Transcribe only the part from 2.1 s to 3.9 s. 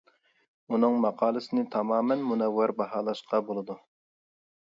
مۇنەۋۋەر باھالاشقا بولىدۇ.